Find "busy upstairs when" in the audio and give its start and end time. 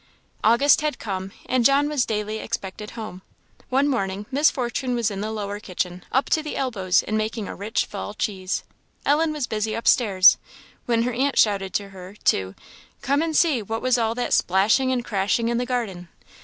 9.45-11.03